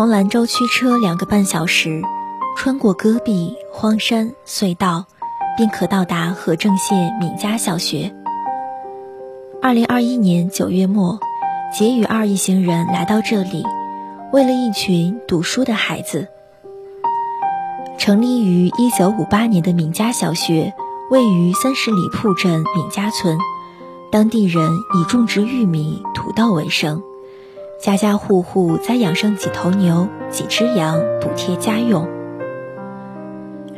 [0.00, 2.00] 从兰州驱车两个半小时，
[2.56, 5.04] 穿过戈壁、荒山、隧道，
[5.58, 8.10] 便可到达和政县闵家小学。
[9.60, 11.18] 二零二一年九月末，
[11.70, 13.62] 杰与二一行人来到这里，
[14.32, 16.28] 为了一群读书的孩子。
[17.98, 20.72] 成立于一九五八年的闵家小学，
[21.10, 23.36] 位于三十里铺镇闵家村，
[24.10, 24.66] 当地人
[24.98, 27.02] 以种植玉米、土豆为生，
[27.80, 32.06] 家家户户栽养上几头牛、几只羊，补贴家用。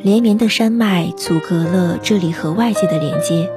[0.02, 3.48] 连绵的山脉阻隔了这里和外界的连接。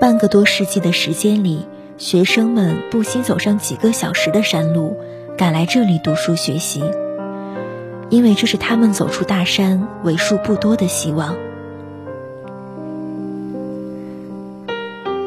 [0.00, 1.66] 半个多世纪的时间里，
[1.98, 4.96] 学生们不惜走上几个小时的山路，
[5.36, 6.82] 赶来这里读书学习，
[8.08, 11.36] 因为这是他们走出大山为数不多的希望。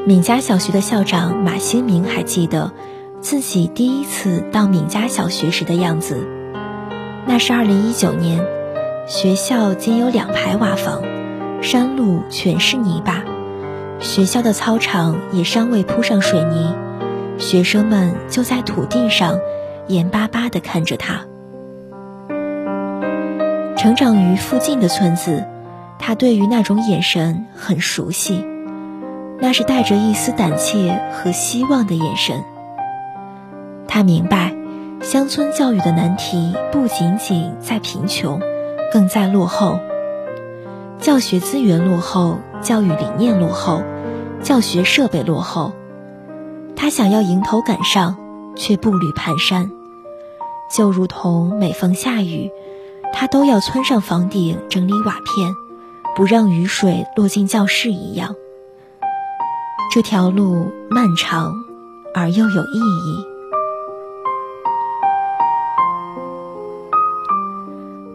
[0.08, 2.72] 闵家小学的校长马新明还记得
[3.30, 6.26] 自己第一次到闵家小学时的样子，
[7.26, 8.42] 那是二零一九年，
[9.06, 11.02] 学校仅有两排瓦房，
[11.62, 13.26] 山路全是泥巴。
[14.00, 16.74] 学校的操场也尚未铺上水泥，
[17.38, 19.38] 学生们就在土地上
[19.88, 21.26] 眼巴巴地看着他。
[23.76, 25.44] 成长于附近的村子，
[26.00, 28.46] 他对于那种眼神很熟悉，
[29.42, 32.42] 那是带着一丝胆怯和希望的眼神。
[33.88, 34.56] 他明白，
[35.02, 38.40] 乡村教育的难题不仅仅在贫穷，
[38.92, 39.80] 更在落后。
[41.00, 43.84] 教学资源落后，教育理念落后，
[44.42, 45.74] 教学设备落后，
[46.76, 48.18] 他想要迎头赶上，
[48.56, 49.70] 却步履蹒跚，
[50.76, 52.52] 就如同每逢下雨，
[53.14, 55.54] 他都要窜上房顶整理瓦片，
[56.16, 58.36] 不让雨水落进教室一样。
[59.94, 61.54] 这条路漫长，
[62.14, 63.37] 而又有意义。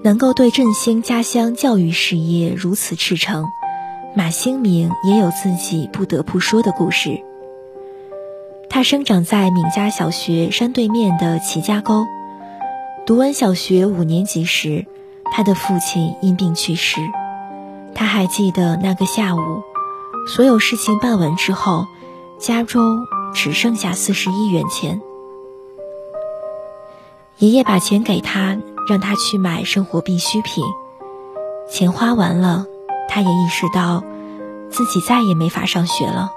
[0.05, 3.47] 能够对振兴家乡教育事业如此赤诚，
[4.17, 7.23] 马兴明也有自己不得不说的故事。
[8.69, 12.07] 他生长在闵家小学山对面的齐家沟，
[13.07, 14.87] 读完小学五年级时，
[15.31, 17.01] 他的父亲因病去世。
[17.95, 19.63] 他还记得那个下午，
[20.27, 21.87] 所有事情办完之后，
[22.41, 25.01] 家中只剩下四十一元钱。
[27.39, 28.59] 爷爷把钱给他。
[28.89, 30.65] 让他去买生活必需品，
[31.71, 32.67] 钱花完了，
[33.09, 34.03] 他也意识到
[34.71, 36.33] 自己再也没法上学了。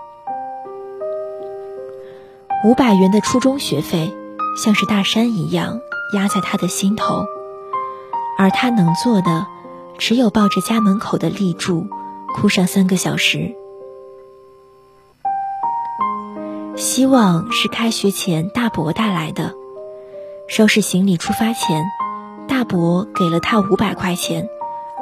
[2.63, 4.15] 五百元的初中学费
[4.63, 5.79] 像是大山一样
[6.13, 7.25] 压在他的心头，
[8.37, 9.45] 而他能做的
[9.97, 11.87] 只有抱着家门口的立柱
[12.35, 13.55] 哭上三个小时。
[16.75, 19.53] 希望是开学前大伯带来的，
[20.47, 21.83] 收拾行李出发前。
[22.47, 24.47] 大伯给了他五百块钱，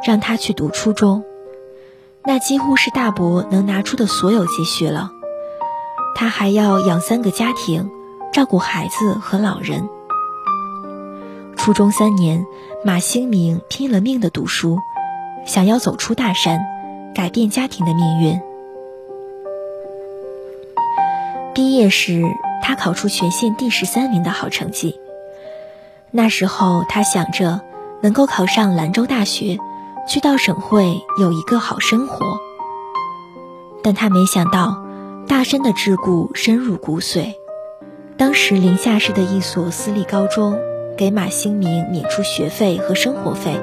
[0.05, 1.23] 让他去读初中，
[2.23, 5.11] 那几乎是大伯能拿出的所有积蓄了。
[6.15, 7.89] 他还要养三个家庭，
[8.31, 9.87] 照顾孩子和老人。
[11.57, 12.45] 初中三年，
[12.83, 14.79] 马兴明拼了命的读书，
[15.45, 16.59] 想要走出大山，
[17.13, 18.41] 改变家庭的命运。
[21.53, 22.23] 毕业时，
[22.61, 24.99] 他考出全县第十三名的好成绩。
[26.15, 27.61] 那时候，他想着
[28.03, 29.57] 能够考上兰州大学，
[30.07, 32.37] 去到省会有一个好生活。
[33.81, 34.85] 但他没想到，
[35.27, 37.33] 大山的桎梏深入骨髓。
[38.15, 40.55] 当时临夏市的一所私立高中
[40.95, 43.59] 给马兴明免除学费和生活费，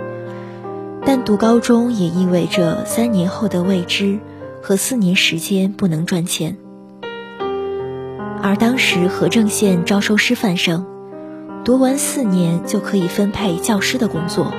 [1.06, 4.18] 但读高中也意味着三年后的未知
[4.60, 6.56] 和四年时间不能赚钱。
[8.42, 10.84] 而当时和正县招收师范生。
[11.62, 14.50] 读完四年就可以分配教师的工作，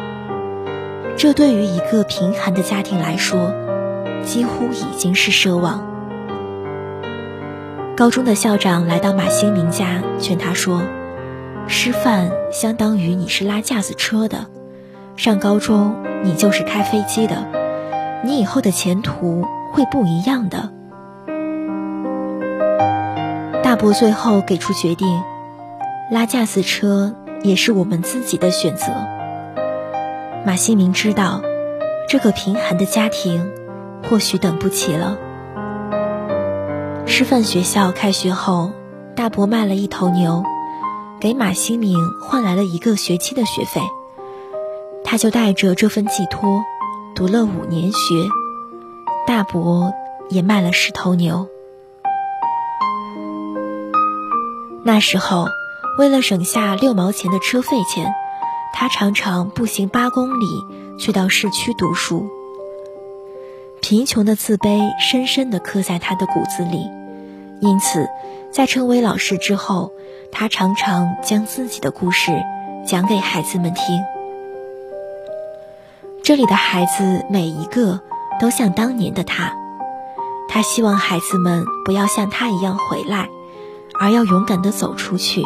[1.18, 3.52] 这对于一个贫寒的家庭来说，
[4.24, 5.84] 几乎已经是奢望。
[7.98, 10.84] 高中的校长来到马兴明家，劝他说
[11.68, 14.46] ：“师范相当于你是拉架子车的，
[15.18, 17.48] 上高中你就是开飞机的，
[18.24, 19.44] 你以后的前途
[19.74, 20.72] 会不一样的。”
[23.64, 25.24] 大伯最后给出决定。
[26.12, 28.88] 拉架子车也是我们自己的选择。
[30.46, 31.42] 马新明知道，
[32.10, 33.50] 这个贫寒的家庭
[34.04, 35.18] 或许等不起了。
[37.06, 38.74] 师范学校开学后，
[39.16, 40.44] 大伯卖了一头牛，
[41.22, 43.80] 给马新明换来了一个学期的学费。
[45.06, 46.62] 他就带着这份寄托，
[47.16, 48.28] 读了五年学。
[49.26, 49.94] 大伯
[50.30, 51.48] 也卖了十头牛。
[54.84, 55.48] 那时候。
[55.98, 58.14] 为了省下六毛钱的车费钱，
[58.74, 60.46] 他常常步行八公里
[60.98, 62.30] 去到市区读书。
[63.82, 66.88] 贫穷的自卑深深地刻在他的骨子里，
[67.60, 68.08] 因此，
[68.52, 69.92] 在成为老师之后，
[70.32, 72.32] 他常常将自己的故事
[72.88, 74.02] 讲给孩子们听。
[76.24, 78.00] 这里的孩子每一个
[78.40, 79.54] 都像当年的他，
[80.48, 83.28] 他希望孩子们不要像他一样回来，
[84.00, 85.44] 而要勇敢地走出去。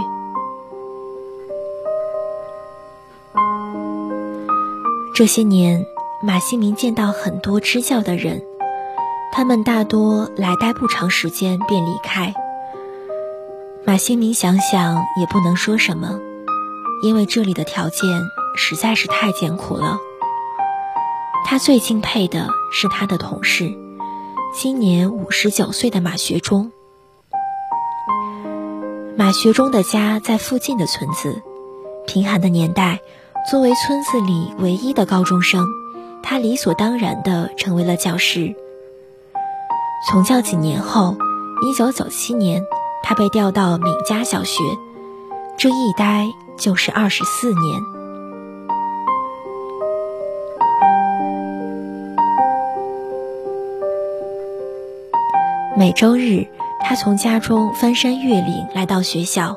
[5.16, 5.86] 这些年，
[6.22, 8.44] 马新民见到很多支教的人，
[9.32, 12.34] 他们大多来待不长时间便离开。
[13.86, 16.20] 马新民想想也不能说什么，
[17.02, 18.24] 因为这里的条件
[18.58, 20.00] 实在是太艰苦了。
[21.46, 23.74] 他最敬佩的是他的同事，
[24.54, 26.74] 今年五十九岁的马学忠。
[29.16, 31.42] 马学忠的家在附近的村子，
[32.06, 33.00] 贫寒的年代。
[33.48, 35.68] 作为村子里唯一的高中生，
[36.24, 38.56] 他理所当然地成为了教师。
[40.10, 41.16] 从教几年后，
[41.62, 42.64] 一九九七年，
[43.04, 44.64] 他被调到闵家小学，
[45.58, 46.26] 这一待
[46.58, 47.82] 就是二十四年。
[55.78, 56.48] 每周日，
[56.82, 59.56] 他从家中翻山越岭来到学校，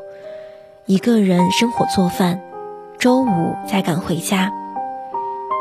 [0.84, 2.42] 一个人生火做饭。
[2.98, 4.52] 周五再赶回家。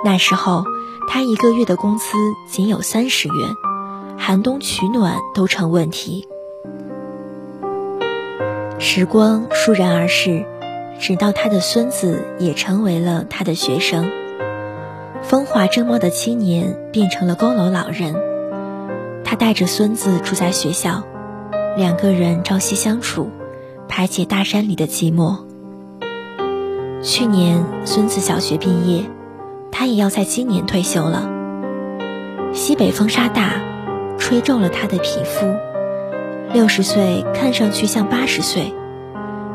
[0.04, 0.64] 那时候，
[1.08, 2.18] 他一个月的工资
[2.50, 3.50] 仅有三十元，
[4.18, 6.28] 寒冬取暖都成问题。
[8.80, 10.46] 时光倏然而逝，
[11.00, 14.10] 直到他的孙子也成为了他的学生。
[15.22, 18.16] 风华正茂的青年变成了佝偻老人。
[19.24, 21.04] 他带着孙子住在学校，
[21.76, 23.30] 两个人朝夕相处，
[23.88, 25.47] 排解大山里的寂寞。
[27.04, 29.06] 去年孙子小学毕业，
[29.72, 31.30] 他也要在今年退休了。
[32.54, 33.62] 西北风沙大，
[34.18, 35.46] 吹皱了他的皮肤。
[36.54, 38.74] 六十岁看上去像八十岁，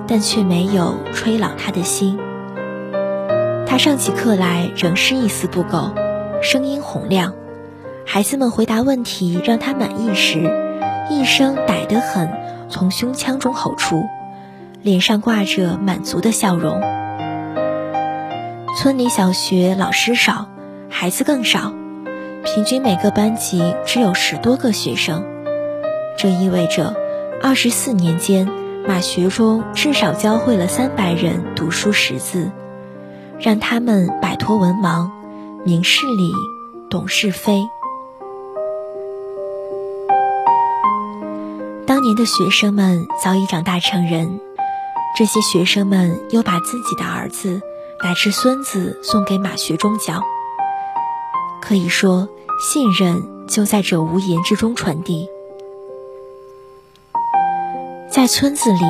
[0.07, 2.17] 但却没有吹老他的心。
[3.67, 5.91] 他上起课来仍是一丝不苟，
[6.43, 7.35] 声音洪亮。
[8.07, 10.49] 孩子们回答问题让他满意时，
[11.11, 12.31] 一声歹得很
[12.69, 14.05] 从胸腔中吼出，
[14.83, 16.81] 脸上挂着满足的笑容。
[18.75, 20.49] 村里小学老师少，
[20.89, 21.75] 孩子更少，
[22.43, 25.23] 平均每个班级只有十多个学生。
[26.17, 26.95] 这意味着，
[27.43, 28.49] 二十四年间，
[28.89, 32.51] 马学忠至少教会了三百人读书识字，
[33.39, 35.11] 让他们摆脱文盲，
[35.65, 36.33] 明事理，
[36.89, 37.63] 懂是非。
[41.87, 44.41] 当年的学生们早已长大成人，
[45.15, 47.61] 这些学生们又把自己的儿子。
[48.03, 50.23] 乃至孙子送给马学忠教，
[51.61, 52.29] 可以说
[52.61, 55.29] 信任就在这无言之中传递。
[58.11, 58.81] 在村子里，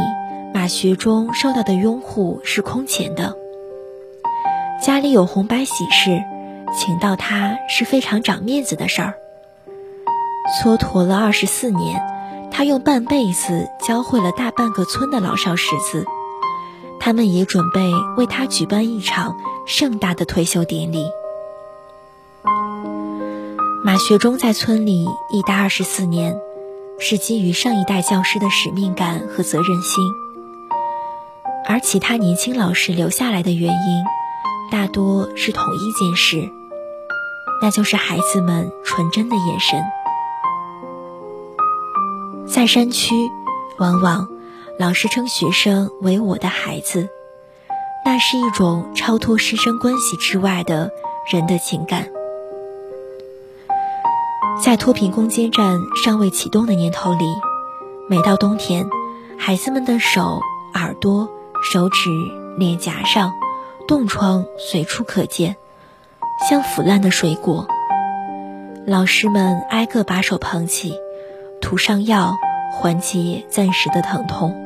[0.54, 3.36] 马学忠受到的拥护是空前的。
[4.82, 6.22] 家里有红白喜事，
[6.74, 9.14] 请到他是非常长面子的事儿。
[10.62, 12.02] 蹉跎了二十四年，
[12.50, 16.06] 他用半辈子教会了大半个村的老少识字。
[17.04, 21.04] 他们也准备为他举办一场盛大的退休典礼。
[23.84, 26.40] 马学忠在村里一待二十四年，
[27.00, 30.00] 是基于上一代教师的使命感和责任心；
[31.66, 34.04] 而其他年轻老师留下来的原因，
[34.70, 36.48] 大多是同一件事，
[37.60, 39.82] 那就是孩子们纯真的眼神。
[42.46, 43.16] 在山区，
[43.78, 44.31] 往往。
[44.82, 47.08] 老师称学生为我的孩子，
[48.05, 50.91] 那是一种超脱师生关系之外的
[51.31, 52.08] 人的情感。
[54.60, 57.24] 在脱贫攻坚战尚未启动的年头里，
[58.10, 58.91] 每到冬天，
[59.39, 60.41] 孩子们的手、
[60.74, 61.29] 耳朵、
[61.62, 62.10] 手指、
[62.58, 63.32] 脸颊上
[63.86, 65.55] 冻疮随处可见，
[66.51, 67.69] 像腐烂的水果。
[68.84, 70.93] 老师们挨个把手捧起，
[71.60, 72.36] 涂上药。
[72.74, 74.62] 缓解暂时的疼痛。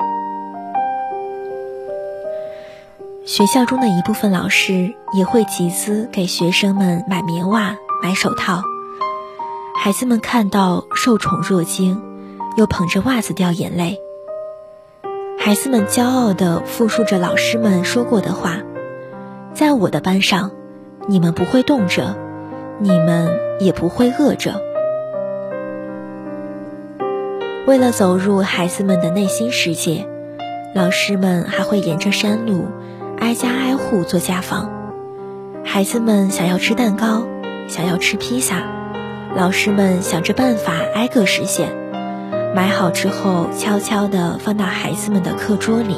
[3.27, 8.61] 学校中的一部分老师也会集资给学生们买棉袜、买手套。
[9.75, 12.01] 孩子们看到受宠若惊，
[12.55, 13.99] 又捧着袜子掉眼泪。
[15.37, 18.59] 孩子们骄傲地复述着老师们说过的话
[19.53, 20.51] ：“在我的班上，
[21.09, 22.15] 你们不会冻着，
[22.79, 24.61] 你们也不会饿着。”
[27.67, 30.07] 为了走入孩子们的内心世界，
[30.73, 32.67] 老师们还会沿着山路，
[33.19, 34.69] 挨家挨户做家访，
[35.65, 37.27] 孩子们想要吃蛋糕，
[37.67, 38.63] 想要吃披萨，
[39.35, 41.75] 老师们想着办法挨个实现。
[42.55, 45.95] 买好之后，悄悄地放到孩子们的课桌里，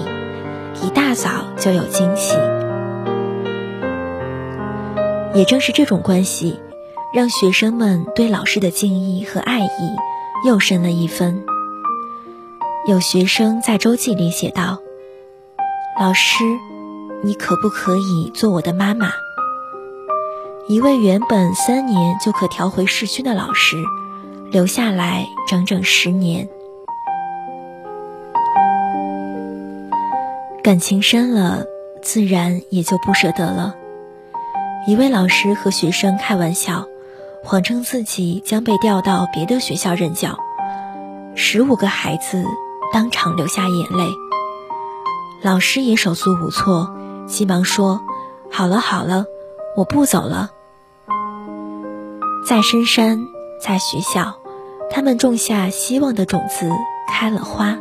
[0.82, 2.36] 一大早就有惊喜。
[5.34, 6.60] 也正是这种关系，
[7.14, 9.96] 让学生们对老师的敬意和爱意
[10.46, 11.44] 又深了一分。
[12.88, 14.80] 有学生在周记里写道
[16.00, 16.44] ：“老师，
[17.24, 19.12] 你可不可以做我的妈妈？”
[20.68, 23.78] 一位原本三年就可调回市区的老师，
[24.52, 26.48] 留下来整整十年。
[30.64, 31.66] 感情深了，
[32.04, 33.76] 自然也就不舍得了。
[34.88, 36.86] 一位老师和学生开玩笑，
[37.44, 40.38] 谎称自己将被调到别的学校任教，
[41.34, 42.46] 十五个孩子
[42.94, 44.06] 当场流下眼泪。
[45.42, 46.94] 老师也手足无措，
[47.30, 48.02] 急忙说
[48.52, 49.26] ：“好了好了，
[49.78, 50.50] 我不走了。”
[52.44, 53.20] 在深山，
[53.64, 54.36] 在学校，
[54.90, 56.72] 他们种下希望的种子，
[57.08, 57.78] 开了花。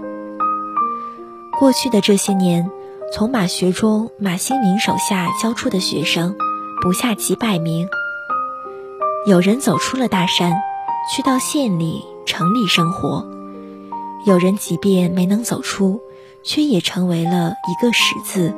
[1.58, 2.70] 过去的这些年，
[3.12, 6.36] 从马学中马新民手下教出的学生，
[6.82, 7.88] 不下几百名。
[9.26, 10.52] 有人走出了大山，
[11.10, 13.24] 去到县里、城里生活；
[14.26, 16.00] 有人即便没能走出，
[16.44, 18.54] 却也成为了一个识字、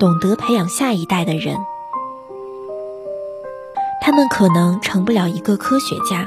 [0.00, 1.58] 懂得培养下一代的人。
[4.00, 6.26] 他们可能成不了一个科学家，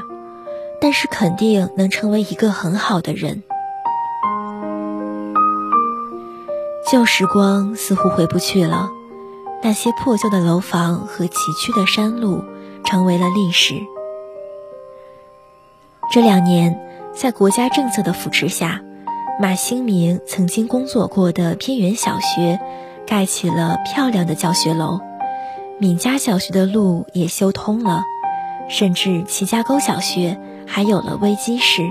[0.80, 3.42] 但是肯定能成为一个很好的人。
[6.88, 8.88] 旧时光似乎回不去了，
[9.60, 12.44] 那些破旧的楼房和崎岖的山路
[12.84, 13.74] 成为了历史。
[16.12, 16.78] 这两年，
[17.12, 18.80] 在国家政策的扶持下，
[19.40, 22.60] 马兴明曾经工作过的偏远小学
[23.06, 25.00] 盖起了漂亮的教学楼。
[25.78, 28.02] 闵家小学的路也修通了，
[28.68, 31.82] 甚至齐家沟小学还有了微机室。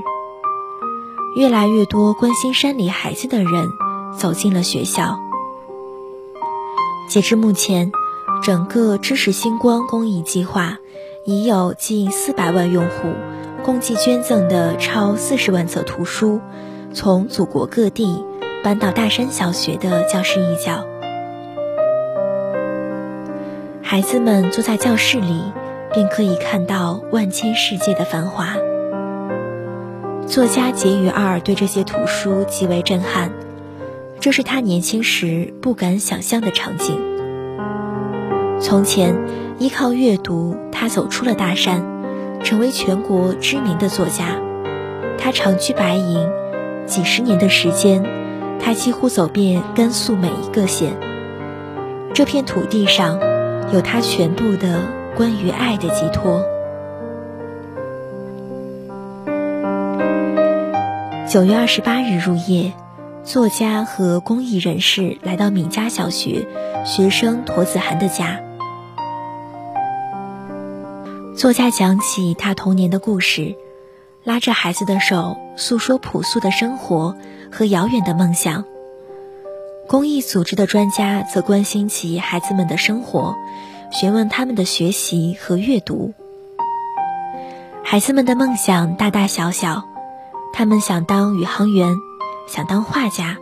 [1.35, 3.67] 越来越多关心山里孩子的人
[4.17, 5.19] 走进了学校。
[7.09, 7.91] 截至目前，
[8.41, 10.77] 整个知识星光公益计划
[11.25, 13.13] 已有近四百万用户
[13.63, 16.39] 共计捐赠的超四十万册图书，
[16.93, 18.23] 从祖国各地
[18.63, 20.85] 搬到大山小学的教室一角。
[23.85, 25.43] 孩子们坐在教室里，
[25.93, 28.55] 便可以看到万千世界的繁华。
[30.25, 33.31] 作家结余二对这些图书极为震撼，
[34.21, 36.97] 这是他年轻时不敢想象的场景。
[38.59, 39.15] 从前，
[39.59, 41.85] 依靠阅读，他走出了大山，
[42.41, 44.41] 成为全国知名的作家。
[45.19, 46.25] 他长居白银，
[46.85, 48.01] 几十年的时间，
[48.59, 50.93] 他几乎走遍甘肃每一个县。
[52.13, 53.32] 这片土地上。
[53.73, 54.87] 有他全部的
[55.17, 56.45] 关于爱的寄托。
[61.27, 62.71] 九月二十八日入夜，
[63.23, 66.47] 作家和公益人士来到闵家小学
[66.85, 68.39] 学生驼子涵的家。
[71.35, 73.55] 作家讲起他童年的故事，
[74.23, 77.17] 拉着孩子的手，诉说朴素的生活
[77.51, 78.65] 和遥远的梦想。
[79.87, 83.35] 公益组织的专家则关心起孩子们的生活，
[83.91, 86.13] 询问他们的学习和阅读。
[87.83, 89.83] 孩子们的梦想大大小小，
[90.53, 91.95] 他们想当宇航员，
[92.47, 93.37] 想当画家，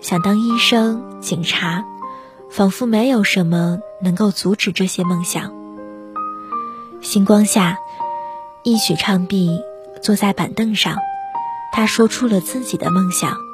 [0.00, 1.84] 想当医生、警察，
[2.50, 5.52] 仿佛没有什么能够阻止这些梦想。
[7.00, 7.78] 星光下，
[8.62, 9.62] 一曲唱毕，
[10.02, 10.96] 坐在板凳上，
[11.72, 13.47] 他说出了自己的梦想。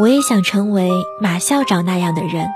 [0.00, 0.90] 我也想成为
[1.20, 2.48] 马校长那样的人。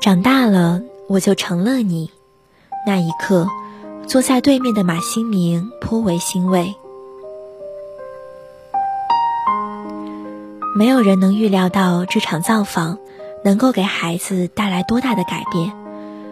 [0.00, 2.08] 长大了，我就成了你。
[2.86, 3.48] 那一刻，
[4.06, 6.72] 坐在对面的马新明颇为欣慰。
[10.76, 12.96] 没有人能预料到这场造访
[13.42, 15.72] 能够给孩子带来多大的改变，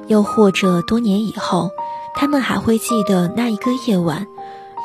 [0.07, 1.73] 又或者多年以后，
[2.15, 4.29] 他们还会记得那一个夜晚。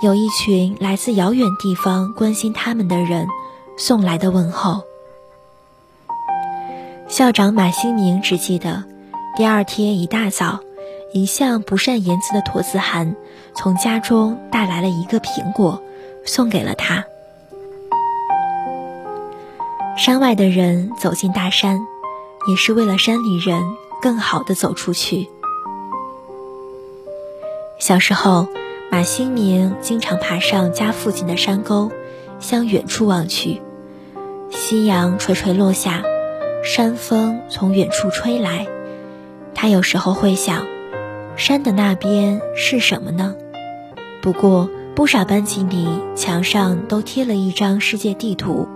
[0.01, 3.27] 有一群来自遥远地方关心他们的人
[3.77, 4.81] 送来的问候。
[7.07, 8.83] 校长马新明只记得，
[9.35, 10.59] 第二天一大早，
[11.13, 13.15] 一向不善言辞的驼子涵
[13.53, 15.79] 从家中带来了一个苹果，
[16.25, 17.05] 送给了他。
[19.95, 21.79] 山外的人走进大山，
[22.49, 23.61] 也是为了山里人
[24.01, 25.29] 更好的走出去。
[27.77, 28.47] 小时候。
[28.91, 31.89] 马新明经常爬上家附近的山沟，
[32.41, 33.61] 向远处望去。
[34.49, 36.03] 夕阳垂垂落下，
[36.61, 38.67] 山风从远处吹来，
[39.55, 40.65] 他有时候会想，
[41.37, 43.33] 山的那边是什么呢？
[44.21, 48.67] 不过，不少班级里墙上都贴了一张世界地图，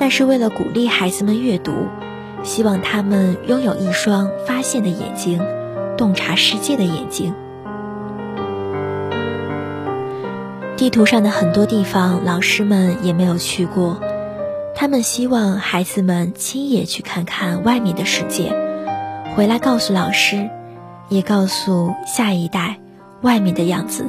[0.00, 1.72] 那是为了鼓励孩子们阅读，
[2.42, 5.40] 希望他们拥有一双发现的眼睛，
[5.96, 7.32] 洞察世界的眼睛。
[10.76, 13.98] 地图上的很多地方，老师们也没有去过，
[14.74, 18.52] 他们希望孩子们亲眼去看看外面的世界，
[19.34, 20.50] 回来告诉老师，
[21.08, 22.76] 也告诉下一代
[23.22, 24.04] 外面的样子。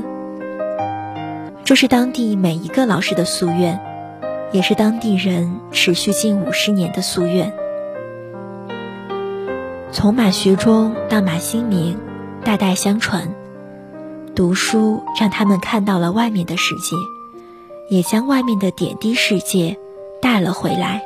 [1.63, 3.79] 这是当地每一个老师的夙愿，
[4.51, 7.53] 也是当地人持续近五十年的夙愿。
[9.93, 11.97] 从马学忠到马新明，
[12.43, 13.29] 代代相传。
[14.37, 16.95] 读书让他们看到了外面的世界，
[17.89, 19.75] 也将外面的点滴世界
[20.21, 21.01] 带了回来。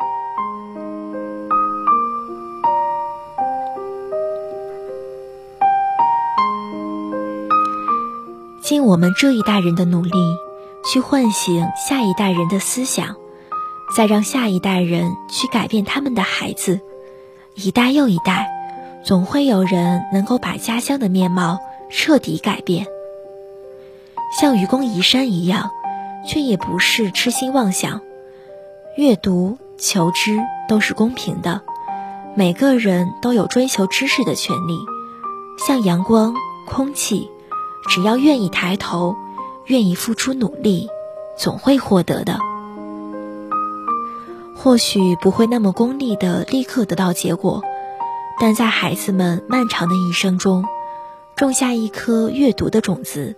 [8.61, 10.11] 尽我们这一代人的努力，
[10.83, 13.15] 去唤醒下一代人的思想，
[13.95, 16.81] 再让下一代人去改变他们的孩子。
[17.55, 18.49] 一代又一代，
[19.05, 21.59] 总会有人能够把家乡的面貌
[21.89, 22.85] 彻底改变。
[24.39, 25.71] 像愚公移山一样，
[26.25, 28.01] 却也不是痴心妄想。
[28.97, 31.61] 阅读、求知都是公平的，
[32.35, 34.77] 每个人都有追求知识的权利。
[35.57, 36.33] 像阳光、
[36.67, 37.29] 空气，
[37.89, 39.15] 只要愿意抬头，
[39.67, 40.87] 愿意付出努力，
[41.37, 42.39] 总会获得的。
[44.55, 47.63] 或许不会那么功利的立刻得到结果，
[48.39, 50.65] 但在孩子们漫长的一生中，
[51.35, 53.35] 种下一颗阅读的种子。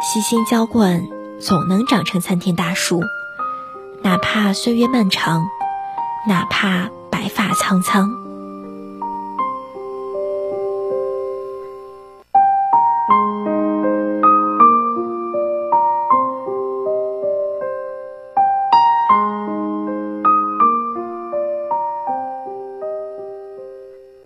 [0.00, 1.06] 悉心浇灌，
[1.40, 3.02] 总能长成参天大树。
[4.02, 5.44] 哪怕岁月漫长，
[6.26, 8.10] 哪怕白发苍苍。